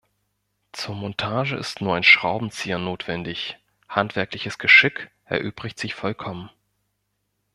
[0.71, 6.49] Zur Montage ist nur ein Schraubenzieher notwendig, handwerkliches Geschick erübrigt sich vollkommen.